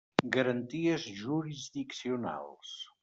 [0.35, 2.73] Garanties jurisdiccionals.